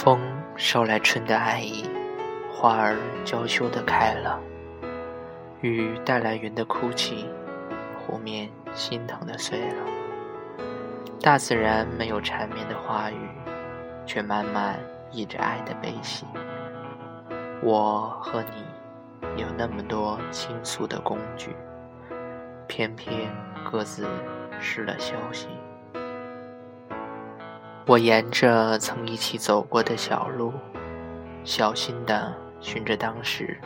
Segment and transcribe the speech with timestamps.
[0.00, 0.20] 风
[0.56, 1.84] 捎来春的爱意，
[2.52, 4.40] 花儿娇羞的开了。
[5.60, 7.28] 雨带来云的哭泣，
[7.98, 9.82] 湖面心疼的碎了。
[11.20, 13.28] 大自然没有缠绵的话语，
[14.06, 14.78] 却慢慢
[15.10, 16.24] 溢着爱的悲喜。
[17.60, 21.56] 我和你有那么多倾诉的工具，
[22.68, 23.28] 偏偏
[23.68, 24.06] 各自
[24.60, 25.48] 失了消息。
[27.88, 30.52] 我沿着曾一起走过的小路，
[31.42, 33.58] 小心地寻着当时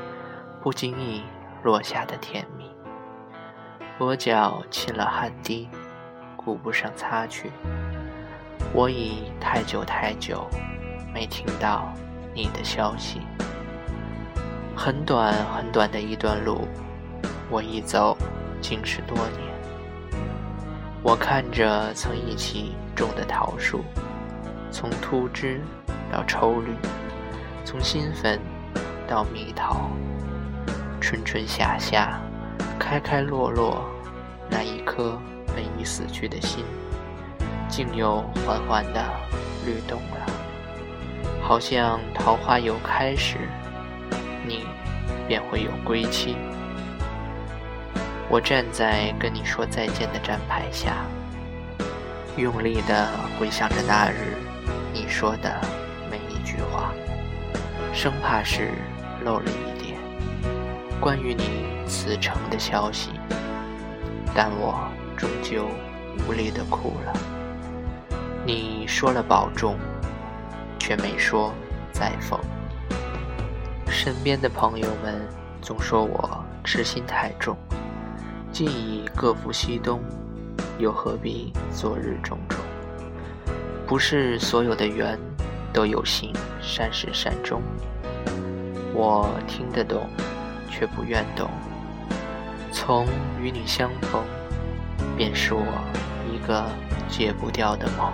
[0.62, 1.24] 不经意
[1.64, 2.70] 落下的甜蜜。
[3.98, 5.68] 额角沁了汗滴，
[6.36, 7.50] 顾不上擦去。
[8.72, 10.48] 我已太久太久
[11.12, 11.92] 没听到
[12.32, 13.22] 你的消息。
[14.76, 16.68] 很短很短的一段路，
[17.50, 18.16] 我一走
[18.60, 20.22] 竟是多年。
[21.02, 23.80] 我看着曾一起种的桃树。
[24.72, 25.60] 从秃枝
[26.10, 26.74] 到抽绿，
[27.62, 28.40] 从新粉
[29.06, 29.90] 到蜜桃，
[30.98, 32.18] 春春夏夏，
[32.78, 33.84] 开开落落，
[34.48, 36.64] 那一颗本已死去的心，
[37.68, 39.04] 竟又缓缓地
[39.66, 40.26] 律动了。
[41.42, 43.36] 好像桃花有开时，
[44.46, 44.66] 你
[45.28, 46.34] 便会有归期。
[48.30, 51.04] 我站在跟你说再见的站牌下，
[52.38, 54.34] 用力地回想着那日。
[55.04, 55.60] 你说的
[56.08, 56.92] 每一句话，
[57.92, 58.70] 生怕是
[59.24, 59.98] 漏了一点
[61.00, 63.10] 关于你此程的消息，
[64.32, 65.66] 但我终究
[66.24, 67.12] 无力的哭了。
[68.46, 69.76] 你说了保重，
[70.78, 71.52] 却没说
[71.90, 72.38] 再逢。
[73.88, 75.20] 身边的朋友们
[75.60, 77.56] 总说我痴心太重，
[78.52, 80.00] 既已各赴西东，
[80.78, 82.60] 又何必昨日种种？
[83.86, 85.18] 不是所有的缘
[85.72, 86.32] 都有幸
[86.62, 87.60] 善始善终，
[88.94, 90.08] 我听得懂，
[90.70, 91.50] 却不愿懂。
[92.72, 93.06] 从
[93.40, 94.22] 与你相逢，
[95.16, 95.64] 便是我
[96.32, 96.64] 一个
[97.08, 98.10] 戒不掉的梦。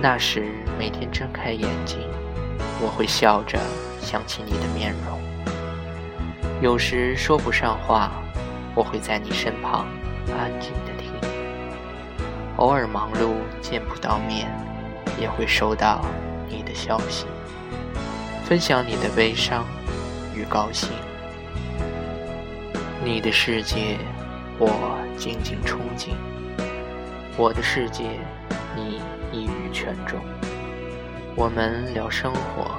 [0.00, 0.46] 那时
[0.78, 1.98] 每天睁开眼睛，
[2.80, 3.58] 我会笑着
[4.00, 5.20] 想起你的面容。
[6.62, 8.10] 有时说不上话，
[8.74, 9.86] 我会在你身旁
[10.30, 10.93] 安静的。
[12.58, 14.48] 偶尔忙碌见不到面，
[15.20, 16.04] 也会收到
[16.48, 17.26] 你的消息，
[18.44, 19.64] 分享你的悲伤
[20.32, 20.88] 与高兴。
[23.02, 23.98] 你的世界，
[24.56, 24.70] 我
[25.16, 26.14] 静静憧憬；
[27.36, 28.04] 我的世界，
[28.76, 29.00] 你
[29.32, 30.20] 一语全中。
[31.34, 32.70] 我们聊生活，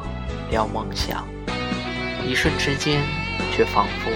[0.50, 1.28] 聊梦想，
[2.25, 3.02] 一瞬之间，
[3.52, 4.09] 却仿佛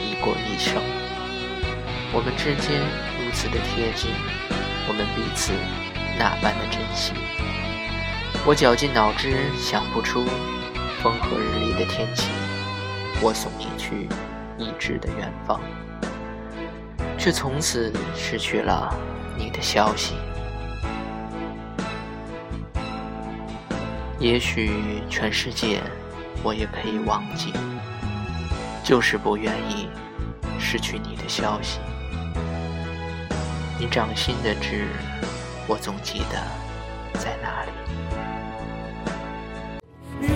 [0.00, 0.80] 已过一生。
[2.12, 2.80] 我们之间
[3.18, 4.12] 如此的贴近。
[4.90, 5.52] 我们彼此
[6.18, 7.12] 那般的珍惜，
[8.44, 10.24] 我绞尽脑汁想不出
[11.00, 12.28] 风和日丽的天气，
[13.22, 14.08] 我送你去
[14.58, 15.60] 已知的远方，
[17.16, 18.92] 却从此失去了
[19.38, 20.14] 你的消息。
[24.18, 25.80] 也许全世界
[26.42, 27.52] 我也可以忘记，
[28.82, 29.88] 就是不愿意
[30.58, 31.78] 失去你的消息。
[33.80, 34.88] 你掌心的痣，
[35.66, 36.36] 我总记得
[37.18, 37.70] 在哪里。
[40.20, 40.28] 如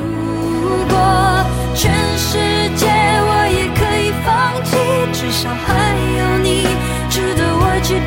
[0.89, 1.45] 果
[1.75, 2.39] 全世
[2.75, 4.79] 界我也可以放弃，
[5.13, 6.65] 至少还有你
[7.11, 8.01] 值得我去